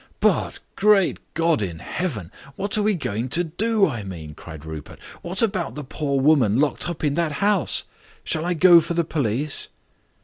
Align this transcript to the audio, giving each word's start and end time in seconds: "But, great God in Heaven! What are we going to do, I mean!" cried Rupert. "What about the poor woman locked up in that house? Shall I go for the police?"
"But, 0.19 0.57
great 0.75 1.19
God 1.35 1.61
in 1.61 1.77
Heaven! 1.77 2.31
What 2.55 2.75
are 2.75 2.81
we 2.81 2.95
going 2.95 3.29
to 3.29 3.43
do, 3.43 3.87
I 3.87 4.01
mean!" 4.03 4.33
cried 4.33 4.65
Rupert. 4.65 4.97
"What 5.21 5.43
about 5.43 5.75
the 5.75 5.83
poor 5.83 6.19
woman 6.19 6.59
locked 6.59 6.89
up 6.89 7.03
in 7.03 7.13
that 7.13 7.33
house? 7.33 7.83
Shall 8.23 8.43
I 8.43 8.55
go 8.55 8.81
for 8.81 8.95
the 8.95 9.03
police?" 9.03 9.69